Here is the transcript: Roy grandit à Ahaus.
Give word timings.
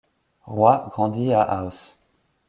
Roy 0.47 0.87
grandit 0.89 1.31
à 1.31 1.43
Ahaus. 1.43 1.99